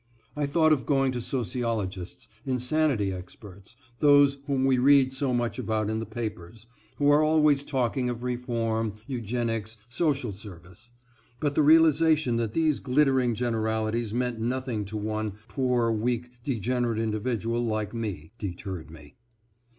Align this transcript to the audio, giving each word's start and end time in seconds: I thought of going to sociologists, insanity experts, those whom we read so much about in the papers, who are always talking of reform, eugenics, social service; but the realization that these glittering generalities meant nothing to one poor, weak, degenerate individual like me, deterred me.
I 0.35 0.47
thought 0.47 0.73
of 0.73 0.87
going 0.87 1.11
to 1.11 1.21
sociologists, 1.21 2.27
insanity 2.43 3.13
experts, 3.13 3.75
those 3.99 4.39
whom 4.47 4.65
we 4.65 4.79
read 4.79 5.13
so 5.13 5.31
much 5.31 5.59
about 5.59 5.91
in 5.91 5.99
the 5.99 6.07
papers, 6.07 6.65
who 6.95 7.11
are 7.11 7.21
always 7.21 7.63
talking 7.63 8.09
of 8.09 8.23
reform, 8.23 8.93
eugenics, 9.05 9.77
social 9.89 10.31
service; 10.31 10.89
but 11.39 11.53
the 11.53 11.61
realization 11.61 12.37
that 12.37 12.53
these 12.53 12.79
glittering 12.79 13.35
generalities 13.35 14.11
meant 14.11 14.39
nothing 14.39 14.85
to 14.85 14.97
one 14.97 15.33
poor, 15.47 15.91
weak, 15.91 16.31
degenerate 16.43 16.97
individual 16.97 17.63
like 17.63 17.93
me, 17.93 18.31
deterred 18.39 18.89
me. 18.89 19.17